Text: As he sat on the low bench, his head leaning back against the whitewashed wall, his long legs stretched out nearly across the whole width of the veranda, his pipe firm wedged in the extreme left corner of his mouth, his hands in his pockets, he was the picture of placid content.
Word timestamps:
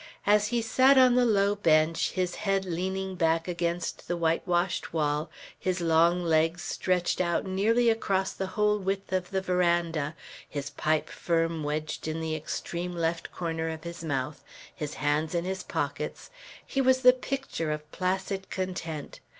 As 0.25 0.47
he 0.47 0.63
sat 0.63 0.97
on 0.97 1.13
the 1.13 1.27
low 1.27 1.53
bench, 1.53 2.13
his 2.13 2.33
head 2.33 2.65
leaning 2.65 3.13
back 3.13 3.47
against 3.47 4.07
the 4.07 4.17
whitewashed 4.17 4.93
wall, 4.93 5.29
his 5.59 5.79
long 5.79 6.23
legs 6.23 6.63
stretched 6.63 7.21
out 7.21 7.45
nearly 7.45 7.87
across 7.87 8.33
the 8.33 8.47
whole 8.57 8.79
width 8.79 9.13
of 9.13 9.29
the 9.29 9.41
veranda, 9.41 10.15
his 10.49 10.71
pipe 10.71 11.07
firm 11.07 11.61
wedged 11.63 12.07
in 12.07 12.19
the 12.19 12.35
extreme 12.35 12.93
left 12.95 13.31
corner 13.31 13.69
of 13.69 13.83
his 13.83 14.03
mouth, 14.03 14.43
his 14.73 14.95
hands 14.95 15.35
in 15.35 15.45
his 15.45 15.61
pockets, 15.61 16.31
he 16.65 16.81
was 16.81 17.01
the 17.01 17.13
picture 17.13 17.71
of 17.71 17.91
placid 17.91 18.49
content. 18.49 19.19